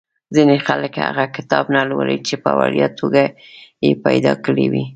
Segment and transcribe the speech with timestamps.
[0.35, 3.23] ځینې خلک هغه کتاب نه لولي چې په وړیا توګه
[3.85, 4.83] یې پیدا کړی وي.